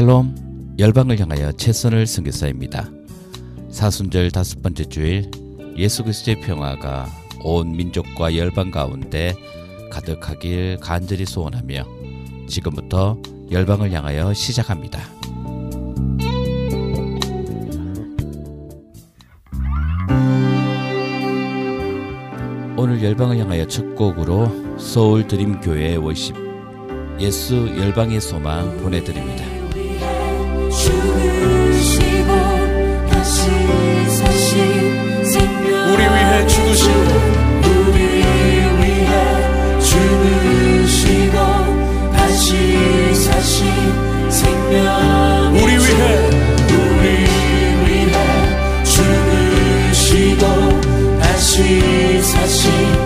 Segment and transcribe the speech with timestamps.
[0.00, 2.88] 샬롬 열방을 향하여 최선을 선교사입니다.
[3.68, 5.30] 사순절 다섯 번째 주일
[5.76, 7.06] 예수 그리스도의 평화가
[7.44, 9.34] 온 민족과 열방 가운데
[9.90, 11.84] 가득하길 간절히 소원하며
[12.48, 13.18] 지금부터
[13.50, 15.00] 열방을 향하여 시작합니다.
[22.78, 26.34] 오늘 열방을 향하여 첫 곡으로 서울 드림 교회 워십
[27.20, 29.59] 예수 열방의 소망 보내드립니다.
[33.30, 33.50] 다시
[34.16, 35.94] 사신 생명
[45.54, 46.00] 우리 위해
[46.72, 47.10] 우리 위해
[52.50, 52.99] 죽으시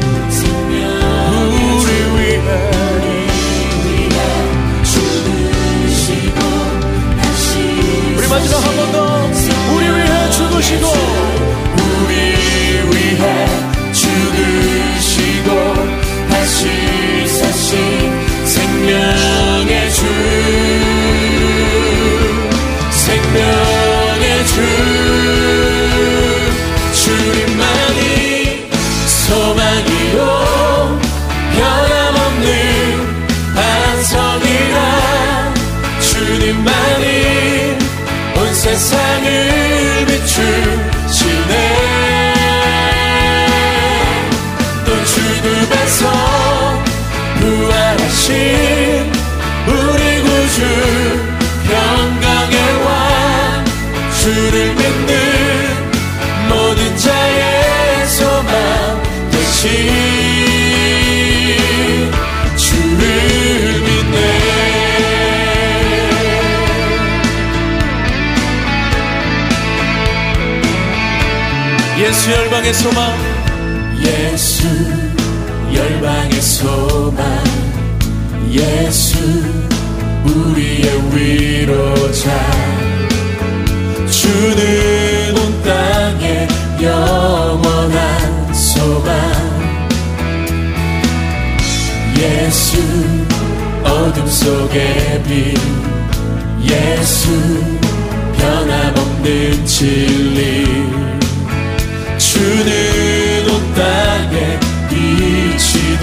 [8.45, 11.23] 다시 우리 마지막 한번 더 우리 위해 죽으시고
[72.24, 73.12] 예수 열방의 소망.
[74.00, 74.66] 예수
[75.74, 77.44] 열방의 소망.
[78.50, 79.18] 예수
[80.24, 82.30] 우리의 위로자.
[84.10, 86.48] 주는 온 땅에
[86.80, 89.12] 영원한 소망.
[92.18, 92.78] 예수
[93.82, 95.58] 어둠 속의 빛
[96.70, 97.28] 예수
[98.38, 100.53] 변함없는 진리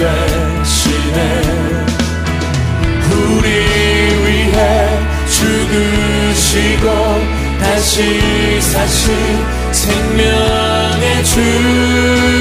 [0.01, 1.17] 되시네
[3.11, 3.49] 우리
[4.25, 6.85] 위해 죽으시고
[7.59, 9.13] 다시 사신
[9.71, 12.40] 생명의 주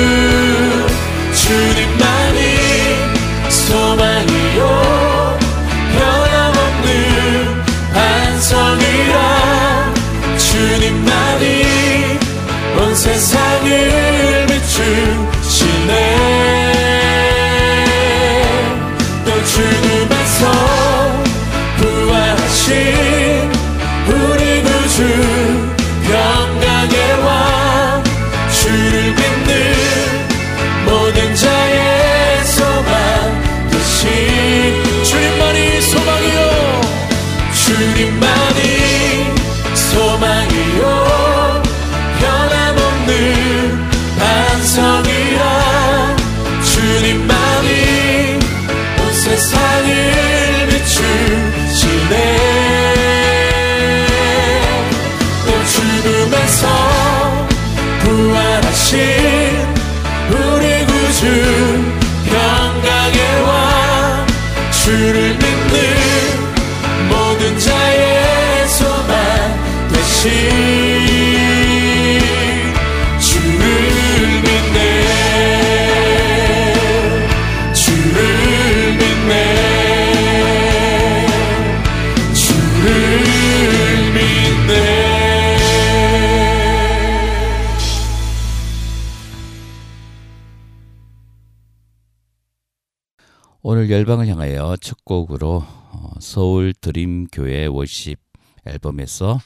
[93.90, 98.20] 열방을 향하여 첫 곡으로 어, 서울 드림 교회 워십
[98.64, 99.40] 앨범에서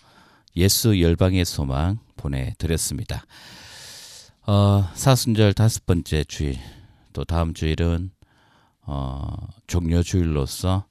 [0.54, 3.24] 예수 열방의 소망 보내드렸습니다.
[4.46, 6.58] 어, 사순절 다섯 번째 주일
[7.14, 8.10] 또 다음 주일은
[8.82, 9.34] 어,
[9.66, 10.84] 종려 주일로서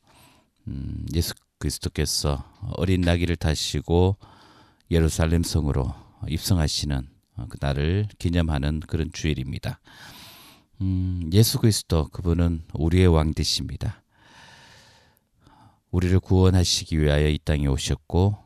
[0.68, 4.18] 음, 예수 그리스도께서 어린 나귀를 타시고
[4.90, 5.94] 예루살렘 성으로
[6.28, 9.80] 입성하시는 어, 그날을 기념하는 그런 주일입니다.
[10.84, 14.04] 음, 예수 그리스도 그분은 우리의 왕 되십니다.
[15.92, 18.38] 우리를 구원하시기 위하여 이 땅에 오셨고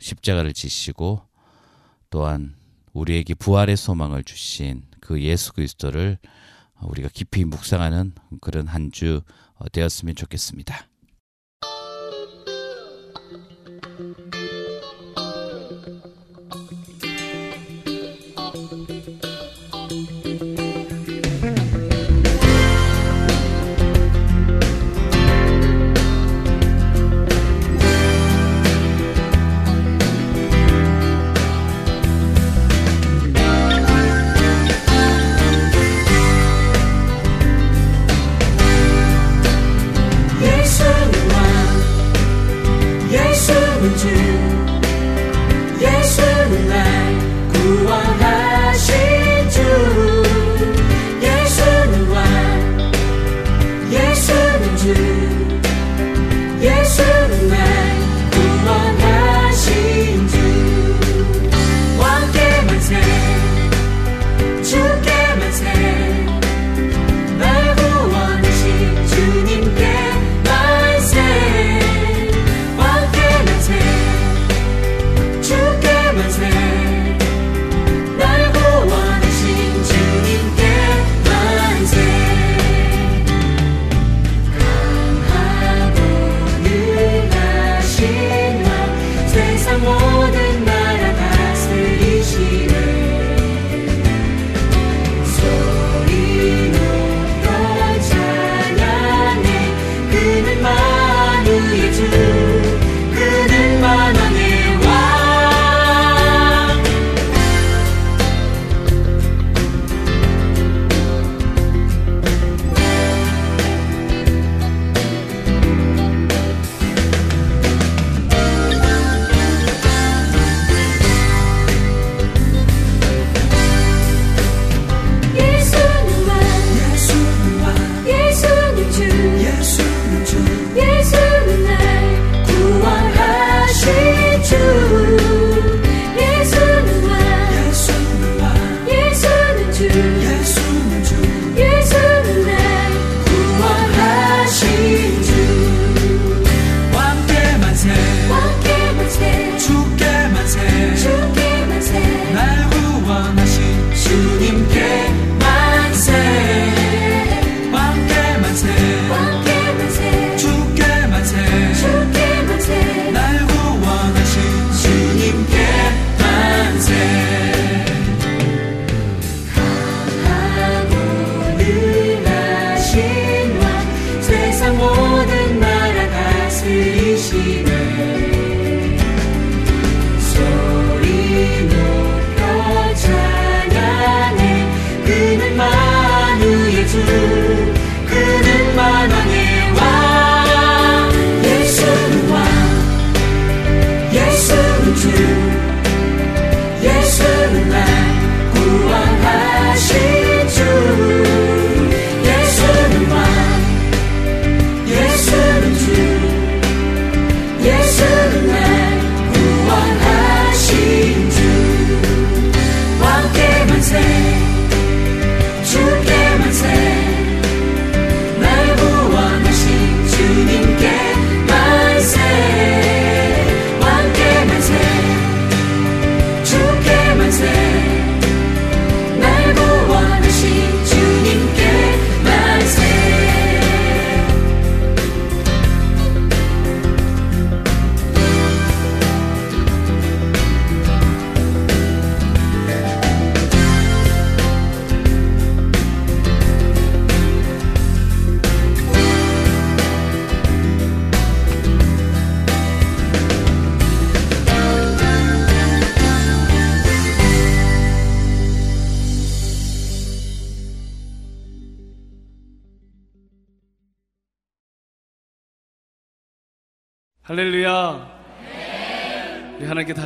[0.00, 1.22] 십자가를 지시고
[2.10, 2.56] 또한
[2.92, 6.18] 우리에게 부활의 소망을 주신 그 예수 그리스도를
[6.82, 9.22] 우리가 깊이 묵상하는 그런 한 주
[9.72, 10.89] 되었으면 좋겠습니다.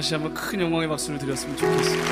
[0.05, 2.11] 다시 한번 큰 영광의 박수를 드렸으면 좋겠습니다.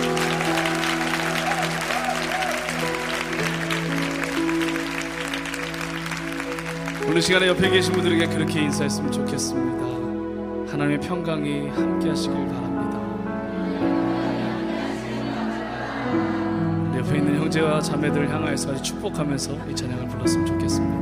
[7.07, 10.73] 오늘 시간에 옆에 계신 분들에게 그렇게 인사했으면 좋겠습니다.
[10.73, 12.99] 하나님의 평강이 함께 하시길 바랍니다.
[16.97, 21.02] 옆에 있는 형제와 자매들을 향하여서 축복하면서 이 찬양을 불렀으면 좋겠습니다.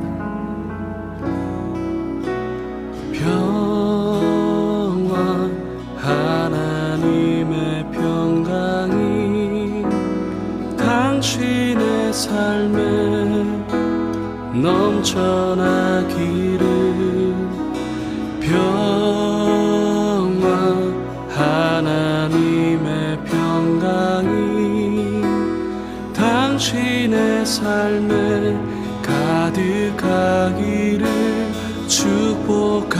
[14.61, 16.61] 넘쳐나기를
[18.39, 20.47] 평화
[21.29, 25.21] 하나님의 평강이
[26.13, 28.57] 당신의 삶에
[29.97, 31.05] 가득하기를
[31.87, 32.91] 축복합니다.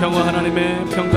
[0.00, 1.07] 평화 하나님의 평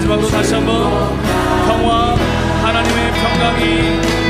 [0.00, 1.18] 마지막으로 다시 한번
[1.66, 2.14] 평화
[2.62, 4.29] 하나님의 평강이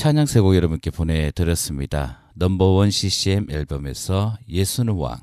[0.00, 2.32] 찬양 세 곡 여러분께 보내드렸습니다.
[2.34, 5.18] 넘버원 CCM 앨범에서 예수는 왕,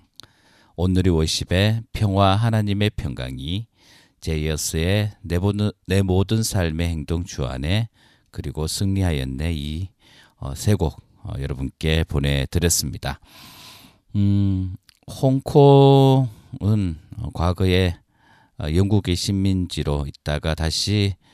[0.75, 3.65] 오늘이 워십의 평화 하나님의 평강이,
[4.21, 7.89] 제이어스의 내, 모든, 내 모든 삶의 행동 주안에
[8.29, 9.89] 그리고 승리하였네 이
[10.35, 13.19] 어, 세곡 어, 여러분께 보내드렸습니다.
[14.15, 14.75] 음,
[15.09, 16.27] 홍콩은
[17.17, 17.95] 어, 과거에
[18.59, 21.26] 어, 영국의 식민지로 있다가 다시 어,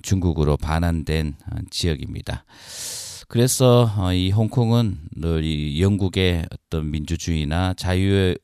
[0.00, 2.44] 중국으로 반환된 어, 지역입니다.
[3.28, 8.36] 그래서 어, 이 홍콩은 늘 이 영국의 어떤 민주주의나 자유에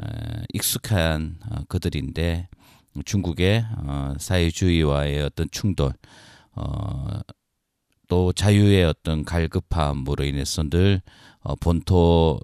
[0.00, 0.06] 어,
[0.52, 2.48] 익숙한 어, 그들인데
[3.04, 5.92] 중국의 어, 사회주의와의 어떤 충돌,
[6.56, 7.20] 어,
[8.08, 11.00] 또 자유의 어떤 갈급함으로 인해서 늘
[11.40, 12.42] 어, 본토와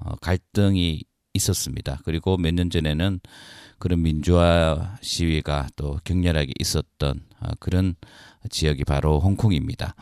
[0.00, 1.02] 어, 갈등이
[1.34, 2.00] 있었습니다.
[2.04, 3.20] 그리고 몇 년 전에는
[3.78, 7.94] 그런 민주화 시위가 또 격렬하게 있었던 어, 그런
[8.50, 9.94] 지역이 바로 홍콩입니다.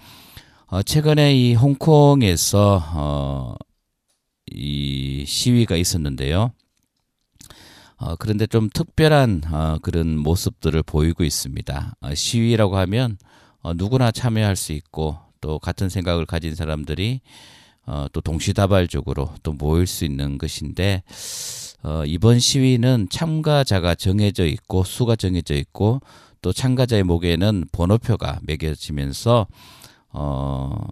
[0.66, 3.54] 어, 최근에 이 홍콩에서 어,
[4.50, 6.52] 이 시위가 있었는데요.
[7.96, 11.94] 어, 그런데 좀 특별한 어, 그런 모습들을 보이고 있습니다.
[12.00, 13.16] 어, 시위라고 하면
[13.60, 17.20] 어, 누구나 참여할 수 있고 또 같은 생각을 가진 사람들이
[17.86, 21.02] 어, 또 동시다발적으로 또 모일 수 있는 것인데
[21.84, 26.00] 어, 이번 시위는 참가자가 정해져 있고 수가 정해져 있고
[26.40, 29.46] 또 참가자의 목에는 번호표가 매겨지면서
[30.10, 30.86] 어,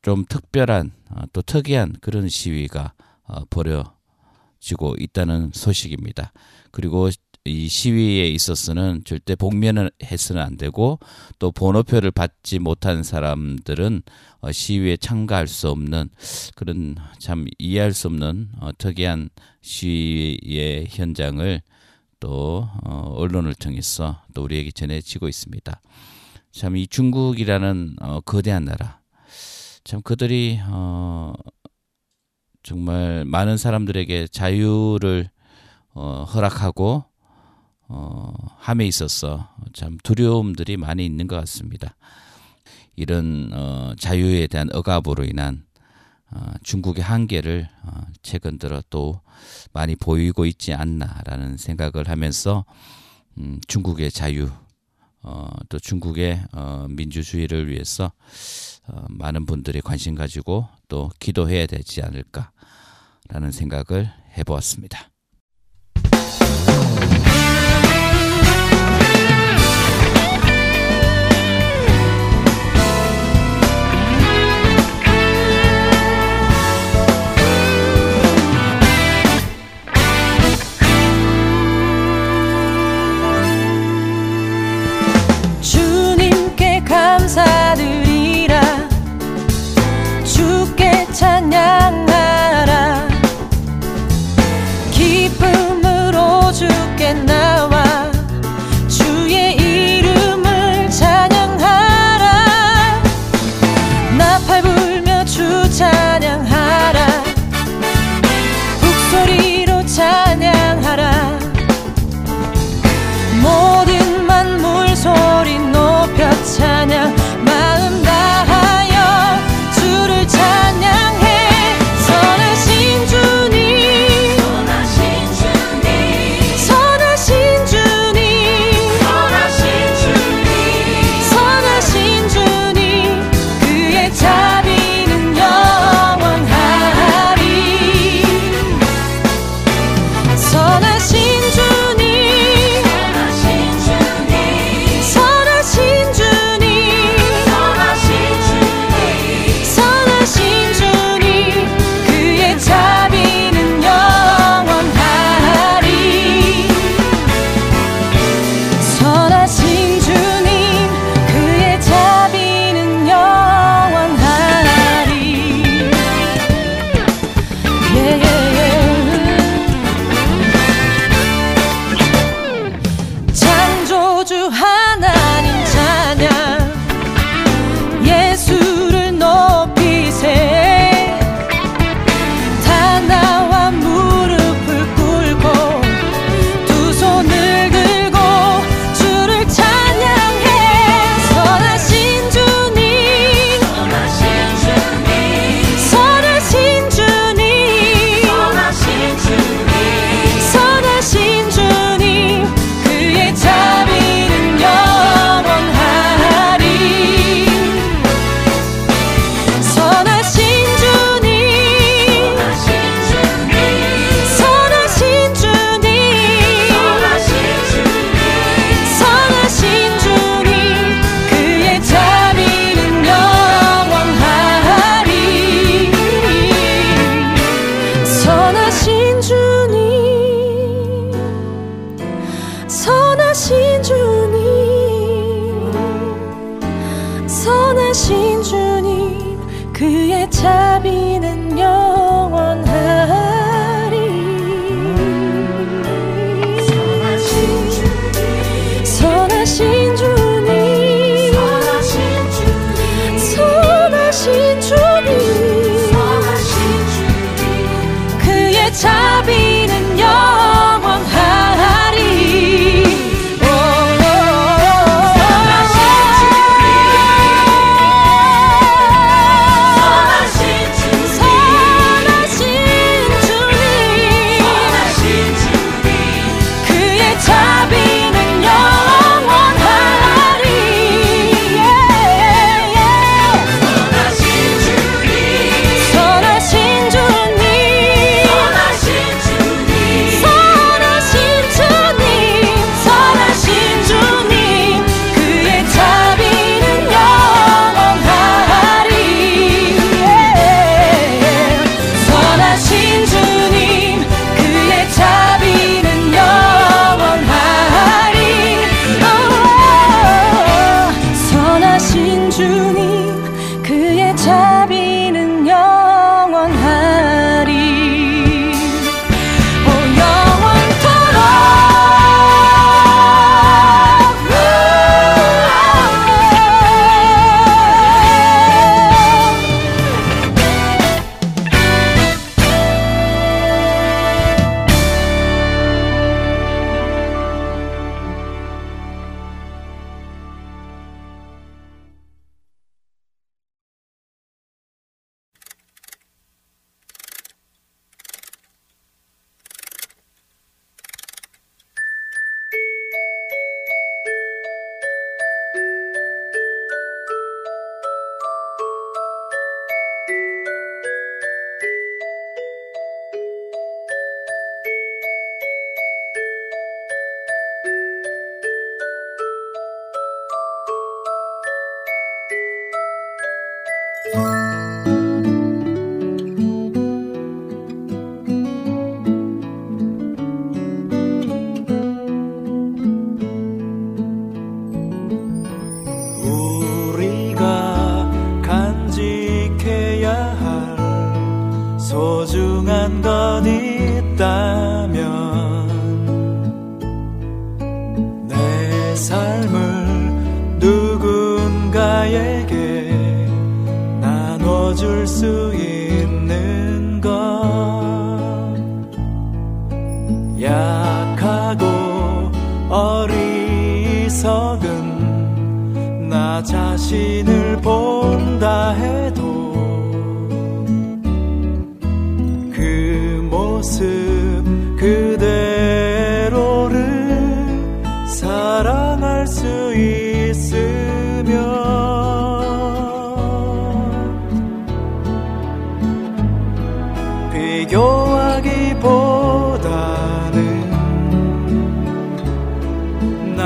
[0.00, 6.32] 좀 특별한 어, 또 특이한 그런 시위가 어, 벌어지고 있다는 소식입니다.
[6.70, 7.10] 그리고
[7.44, 11.00] 이 시위에 있어서는 절대 복면을 해서는 안 되고
[11.40, 14.02] 또 번호표를 받지 못한 사람들은
[14.40, 16.08] 어, 시위에 참가할 수 없는
[16.54, 21.60] 그런 참 이해할 수 없는 어, 특이한 시위의 현장을
[22.20, 25.80] 또 어, 언론을 통해서 또 우리에게 전해지고 있습니다.
[26.52, 29.00] 참 이 중국이라는 어, 거대한 나라,
[29.82, 31.32] 참 그들이 어,
[32.62, 35.28] 정말 많은 사람들에게 자유를
[35.94, 37.04] 어, 허락하고
[37.94, 41.94] 어, 함에 있어서 참 두려움들이 많이 있는 것 같습니다.
[42.96, 45.64] 이런 어, 자유에 대한 억압으로 인한
[46.30, 49.20] 어, 중국의 한계를 어, 최근 들어 또
[49.74, 52.64] 많이 보이고 있지 않나라는 생각을 하면서
[53.36, 54.48] 음, 중국의 자유
[55.20, 58.10] 어, 또 중국의 어, 민주주의를 위해서
[58.86, 65.11] 어, 많은 분들이 관심 가지고 또 기도해야 되지 않을까라는 생각을 해보았습니다.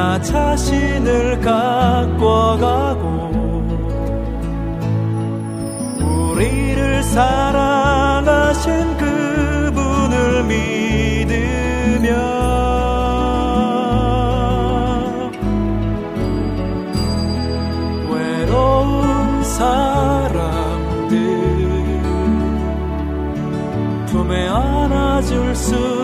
[0.06, 3.06] 나 자신을 가꿔가고
[6.00, 8.62] 우리를 사랑하신
[8.98, 9.04] 그
[10.46, 12.06] 믿으며
[18.08, 21.10] 외로운 사람들
[24.06, 25.95] 품에 안아줄 수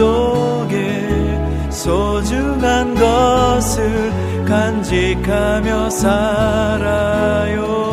[0.00, 4.10] 속에 소중한 것을
[4.46, 7.89] 간직하며 살아요.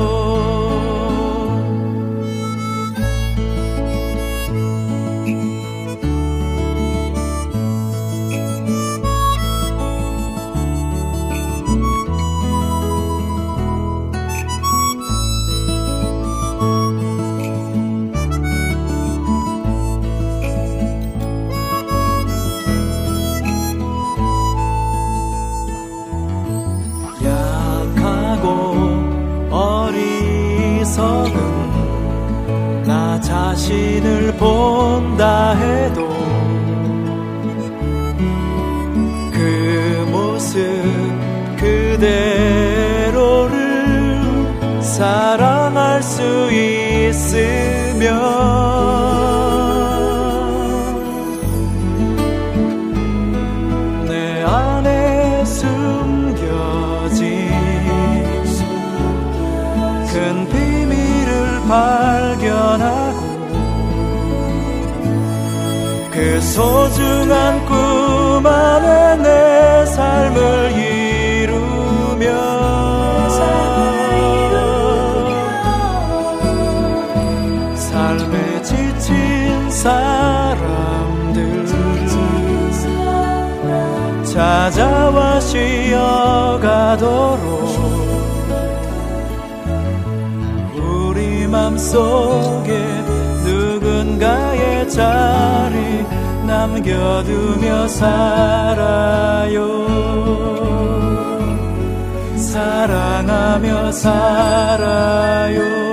[34.37, 35.76] 본다 해
[84.67, 87.07] 찾아와 쉬어가도록
[90.75, 92.77] 우리 맘속에
[93.45, 96.03] 누군가의 자리
[96.45, 99.87] 남겨두며 살아요.
[102.35, 105.86] 사랑하며 살아요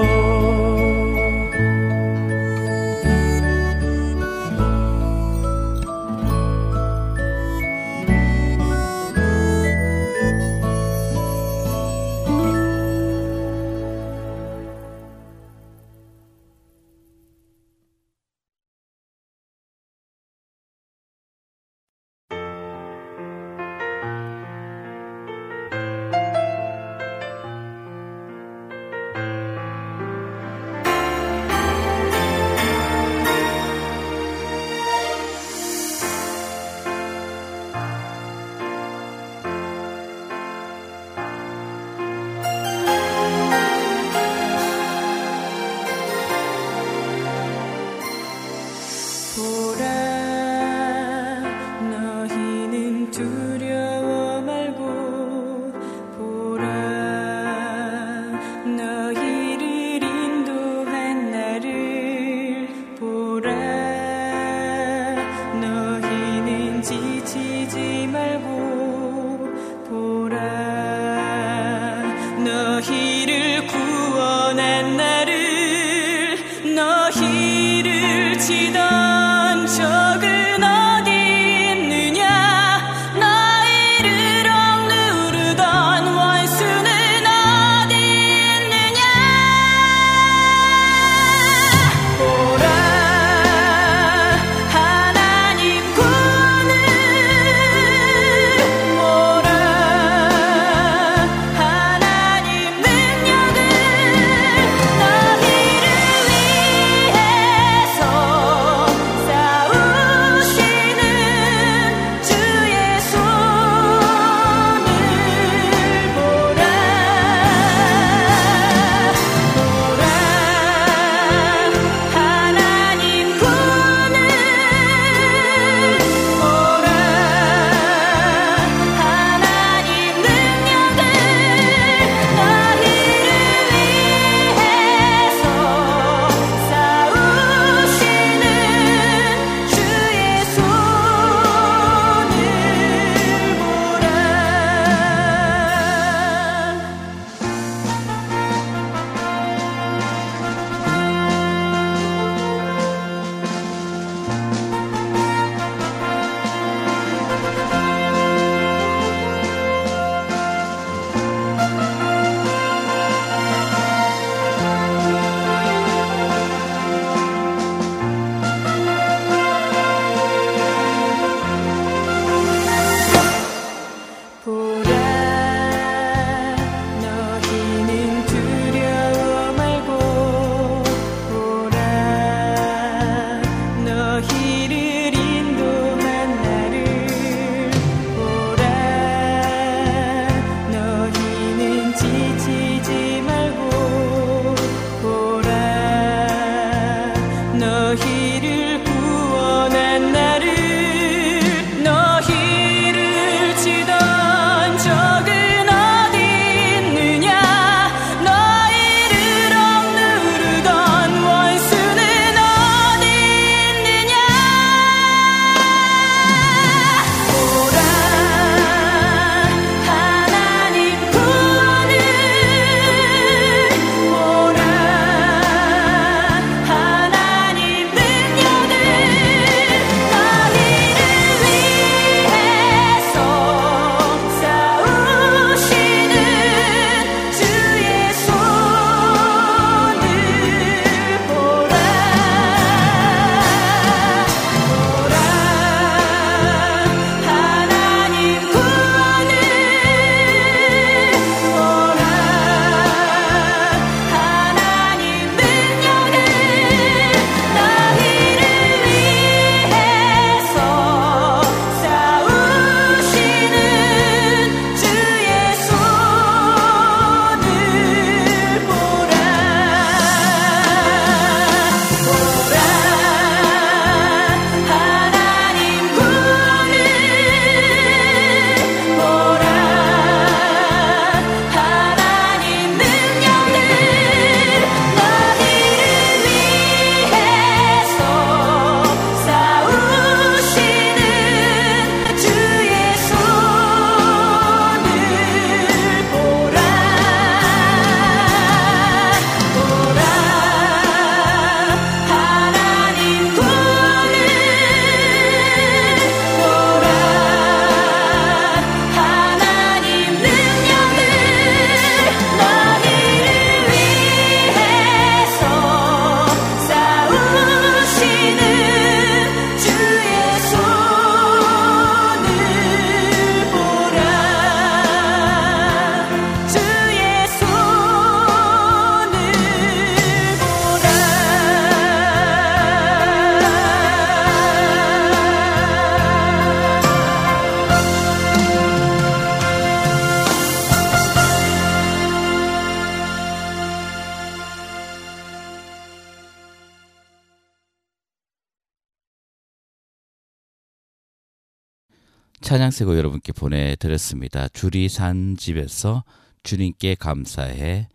[352.55, 354.47] 찬양세고 여러분께 보내드렸습니다.
[354.47, 356.05] 주리 산 집에서
[356.45, 357.89] 주님께 감사해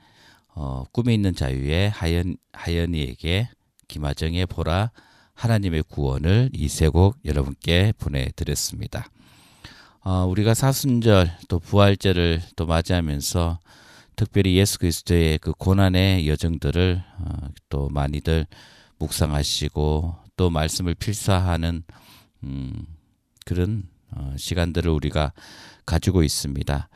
[0.49, 3.47] 어, 꿈에 있는 자유의 하연, 하연이에게
[3.87, 4.91] 김하정의 보라
[5.33, 9.09] 하나님의 구원을 이세곡 여러분께 보내드렸습니다.
[10.01, 13.59] 어, 우리가 사순절 또 부활절을 또 맞이하면서
[14.17, 18.45] 특별히 예수 그리스도의 그 고난의 여정들을 어, 또 많이들
[18.97, 21.83] 묵상하시고 또 말씀을 필사하는
[22.43, 22.85] 음,
[23.45, 25.33] 그런 어, 시간들을 우리가
[25.85, 26.89] 가지고 있습니다.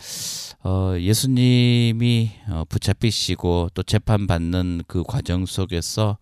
[0.63, 6.17] 어, 예수님이 어, 붙잡히시고 또 재판받는 그 과정 속에서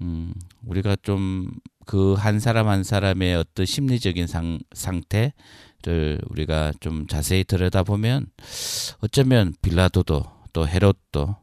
[0.00, 0.32] 음,
[0.64, 1.50] 우리가 좀
[1.88, 8.26] 그 한 사람 한 사람의 어떤 심리적인 상, 상태를 우리가 좀 자세히 들여다보면
[9.00, 11.34] 어쩌면 빌라도도 또 헤롯도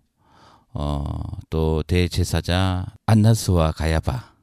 [0.73, 4.34] 어, 또 대제사자 안나스와 가야바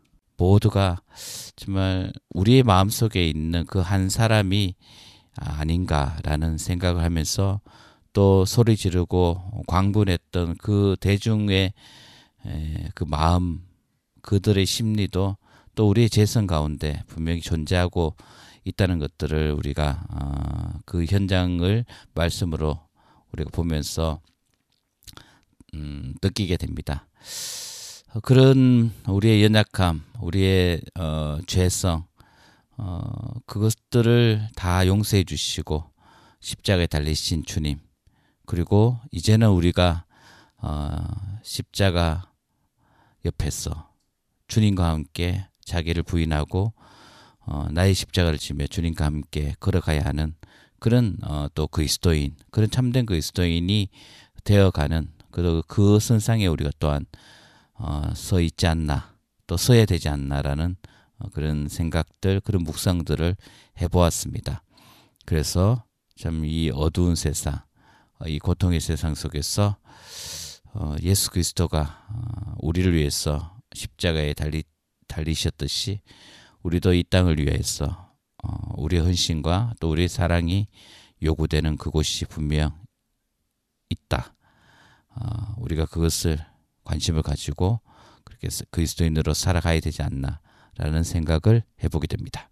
[0.43, 1.01] 모두가
[1.55, 4.75] 정말 우리의 마음속에 있는 그 한 사람이
[5.37, 7.61] 아닌가라는 생각을 하면서
[8.13, 11.73] 또 소리 지르고 광분했던 그 대중의
[12.95, 13.63] 그 마음
[14.23, 15.37] 그들의 심리도
[15.75, 18.17] 또 우리의 재성 가운데 분명히 존재하고
[18.65, 21.85] 있다는 것들을 우리가 어, 그 현장을
[22.15, 22.81] 말씀으로
[23.33, 24.21] 우리가 보면서
[25.75, 27.09] 음, 느끼게 됩니다.
[28.21, 32.05] 그런 우리의 연약함, 우리의 어, 죄성,
[32.77, 33.01] 어,
[33.47, 35.85] 그것들을 다 용서해 주시고
[36.41, 37.79] 십자가에 달리신 주님,
[38.45, 40.05] 그리고 이제는 우리가
[40.59, 40.97] 어,
[41.43, 42.31] 십자가
[43.25, 43.91] 옆에서
[44.47, 46.75] 주님과 함께 자기를 부인하고
[47.47, 50.35] 어, 나의 십자가를 지며 주님과 함께 걸어가야 하는
[50.79, 53.89] 그런 어, 또 그리스도인, 그런 참된 그리스도인이
[54.45, 57.07] 되어가는 그, 그 선상에 우리가 또한
[57.83, 59.17] 어, 서 있지 않나
[59.49, 60.77] 또 서야 되지 않나라는
[61.19, 63.37] 어, 그런 생각들 그런 묵상들을
[63.81, 64.63] 해보았습니다.
[65.27, 65.85] 그래서
[66.17, 67.61] 참 이 어두운 세상
[68.21, 69.77] 어, 이 고통의 세상 속에서
[70.75, 74.63] 어, 예수 그리스도가 어, 우리를 위해서 십자가에 달리
[75.09, 76.01] 달리셨듯이
[76.63, 78.15] 우리도 이 땅을 위해서
[78.45, 80.69] 어, 우리의 헌신과 또 우리의 사랑이
[81.21, 82.81] 요구되는 그곳이 분명
[83.91, 84.35] 있다.
[85.17, 86.39] 어, 우리가 그것을
[86.85, 87.81] 관심을 가지고
[88.25, 92.49] 그렇게 그리스도인으로 살아가야 되지 않나라는 생각을 해보게 됩니다.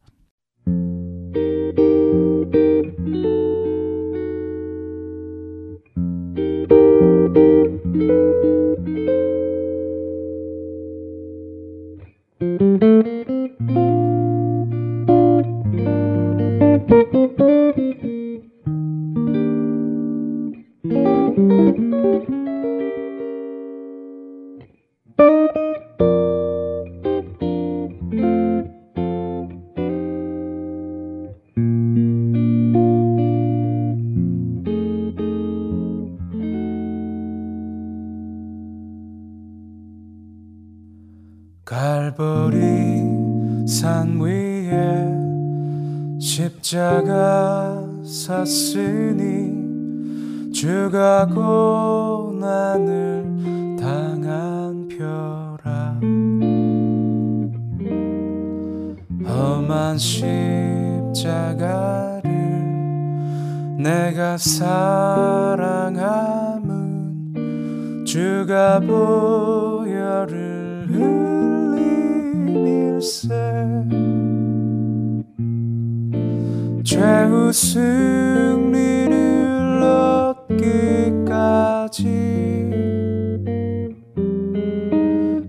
[42.20, 45.08] 갈보리 산 위에
[46.20, 49.58] 십자가 샀으니
[50.52, 52.76] 주가 고난을
[53.80, 55.98] 당한 표라.
[59.26, 60.60] 험한 십자가를
[63.78, 65.64] 내가 사랑함은
[68.04, 70.28] 주가 보혈을
[70.90, 71.29] 흘
[72.64, 73.28] 림일세
[76.84, 79.10] 최후 승리를
[80.50, 81.50] 얻기까지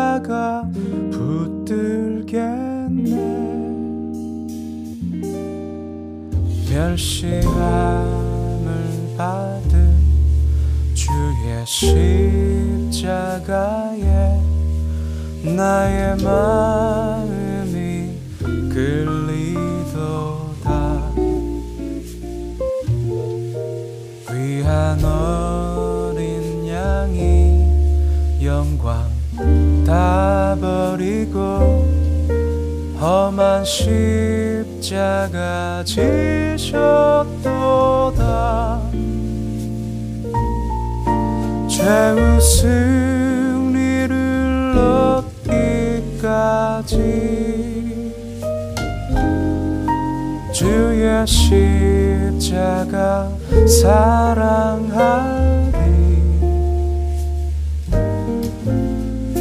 [1.10, 2.30] 붙들겠네.
[6.70, 7.56] 멸시함을
[9.18, 9.98] 받은
[10.94, 11.66] 주의
[12.90, 14.38] 십자가에
[15.56, 18.10] 나의 마음이
[18.72, 19.90] 끌리도다.
[24.28, 25.69] 어린 양이
[28.50, 29.08] 영광
[29.86, 31.86] 다 버리고
[33.00, 37.30] 험한 십자가 지셨도다.
[41.68, 44.12] 최후 승리를
[46.18, 46.96] 얻기까지
[50.52, 53.30] 주의 십자가
[53.80, 55.59] 사랑하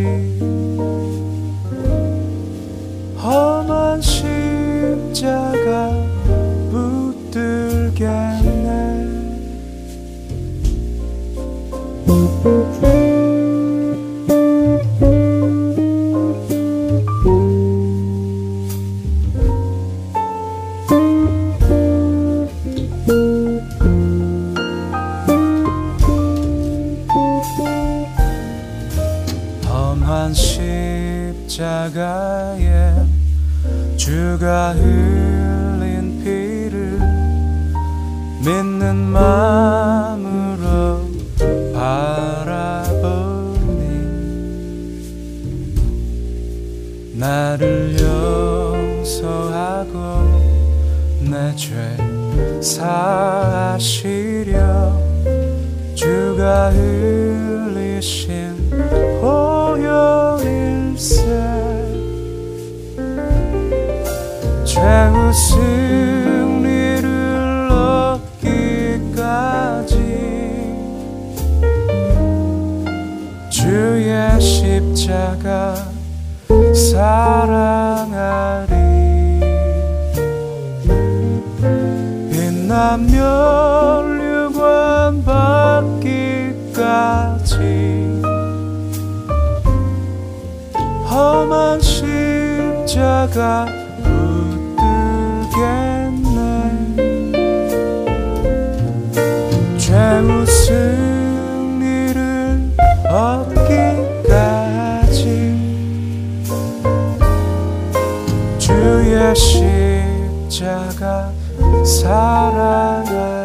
[3.18, 5.90] 험한 십자가
[6.70, 8.37] 붙들겠
[34.48, 36.96] 주가 흘린 피를
[38.40, 41.02] 믿는 마음으로
[41.74, 43.82] 바라보니
[47.20, 48.00] 나를
[49.20, 49.92] 용서하고
[51.30, 51.76] 내 죄
[52.62, 54.58] 사하시려
[55.94, 57.67] 주가 흘
[64.78, 67.08] 최후 승리를
[67.72, 69.42] 얻기까지.
[73.50, 75.74] 주의 십자가
[76.76, 78.68] 사랑하리.
[82.32, 83.00] 빛나면
[84.20, 86.78] 류관 받기까지.
[91.10, 93.66] 험한 십자가
[109.38, 111.32] 십자가
[111.86, 113.38] 사랑하리.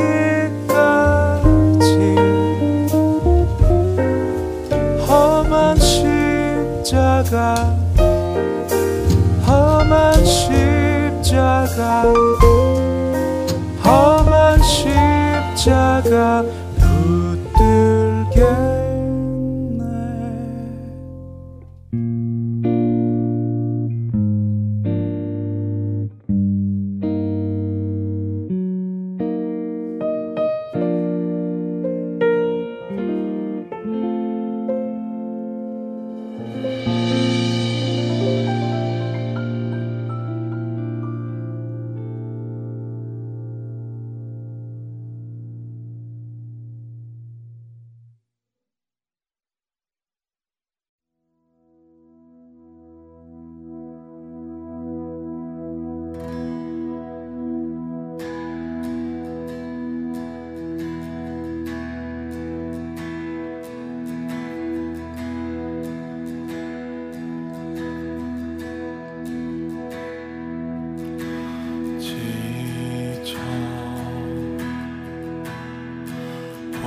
[5.08, 7.56] 험한 십자가
[9.48, 12.04] 험한 십자가
[13.84, 16.41] 험한 십자가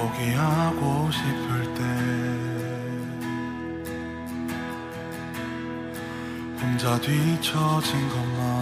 [0.04, 1.82] 포기하고 싶을 때
[6.60, 8.53] 혼자 뒤처진 것만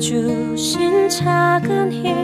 [0.00, 2.14] 주신 작은 힘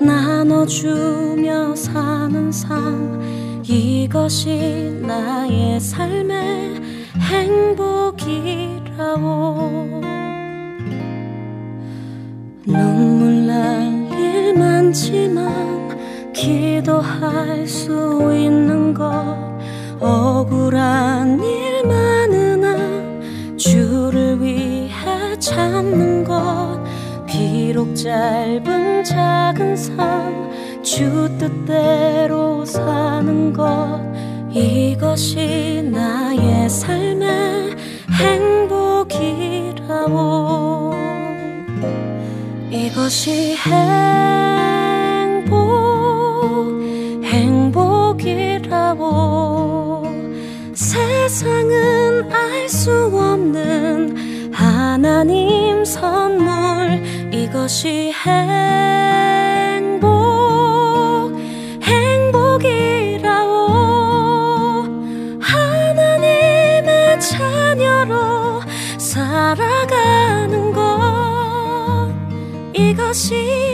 [0.00, 6.80] 나눠주며 사는 삶 이것이 나의 삶의
[7.20, 8.70] 행복이라오.
[12.66, 14.00] 눈물 날
[14.50, 19.10] 일 많지만 기도할 수 있는 것
[20.00, 21.69] 억울한 일
[28.02, 30.40] 짧은 작은 삶
[30.82, 34.00] 주 뜻대로 사는 것.
[34.50, 37.76] 이것이 나의 삶의
[39.10, 40.92] 행복이라오
[42.70, 43.56] 이것이
[45.36, 45.50] 행복
[47.24, 49.06] 행복이라고.
[50.74, 56.59] 세상은 알 수 없는 하나님 선물
[57.50, 59.98] 이것이 행복
[61.82, 63.48] 행복이라고
[65.40, 68.60] 하나님의 자녀로
[68.98, 72.14] 살아가는 것.
[72.72, 73.69] 이것이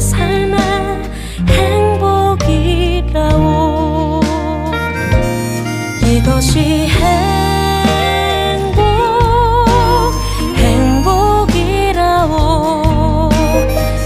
[0.00, 0.58] 삶의
[1.48, 3.00] 행복이라오
[6.06, 8.78] 이것이 행복
[11.98, 13.30] 행복이라오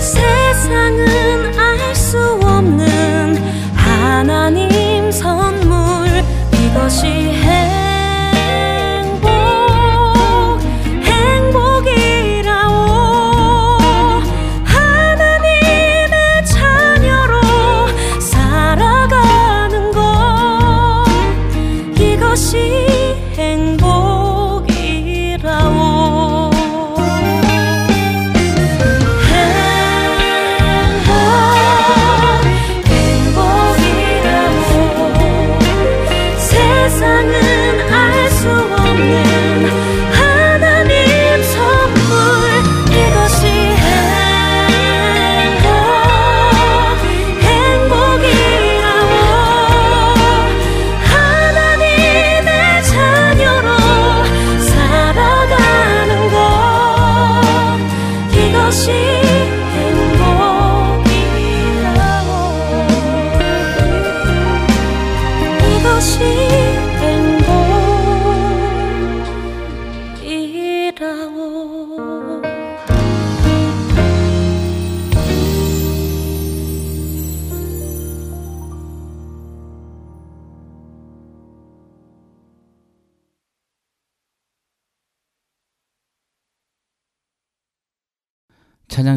[0.00, 3.36] 세상은 알 수 없는
[3.74, 6.22] 하나님 선물.
[6.52, 7.32] 이것이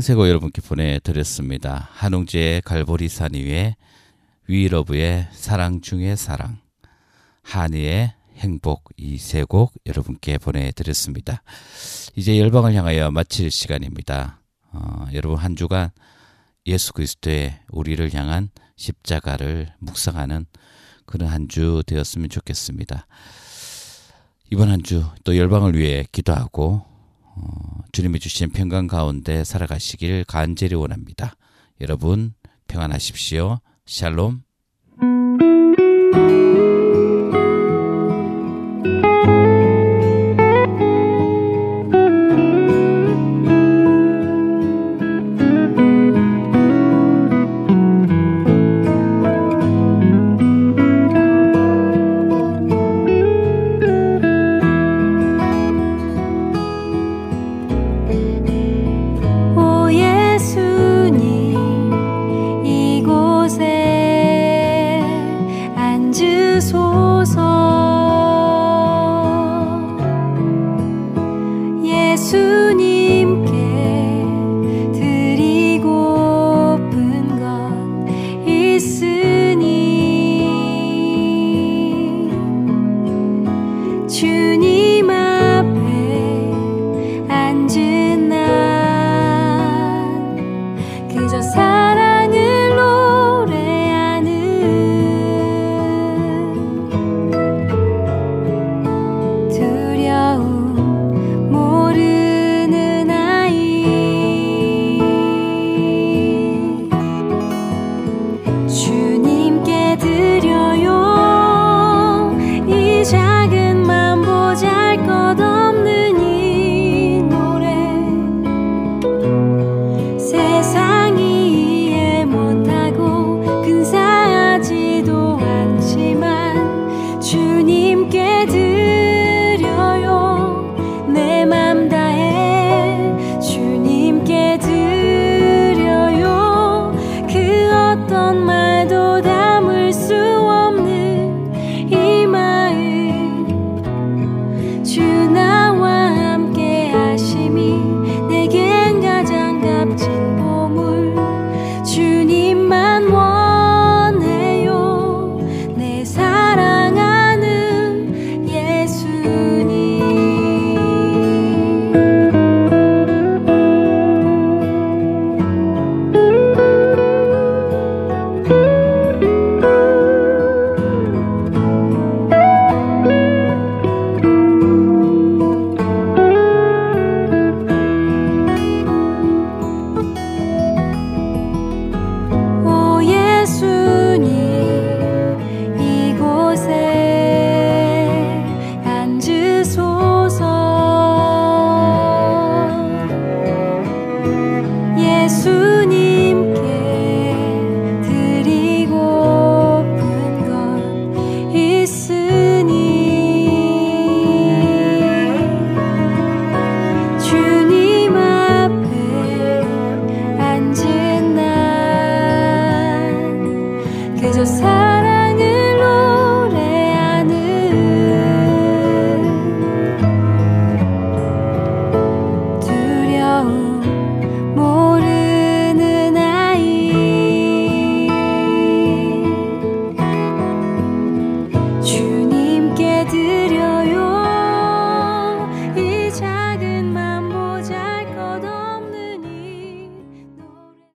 [0.06, 1.90] 세고 여러분께 보내드렸습니다.
[1.94, 3.76] 한웅재의 갈보리 산 위에
[4.48, 6.60] 위러브의 사랑 중의 사랑
[7.42, 11.42] 한이의 행복 이 세 곡 여러분께 보내드렸습니다.
[12.16, 14.42] 이제 열방을 향하여 마칠 시간입니다.
[14.74, 15.90] 어, 여러분 한 주간
[16.68, 20.46] 예수 그리스도의 우리를 향한 십자가를 묵상하는
[21.08, 23.08] 그런 한 주 되었으면 좋겠습니다.
[24.52, 26.86] 이번 한 주 또 열방을 위해 기도하고
[27.36, 31.36] 어, 주님이 주신 평강 가운데 살아가시길 간절히 원합니다.
[31.82, 32.34] 여러분
[32.68, 33.60] 평안하십시오.
[33.86, 34.44] 샬롬.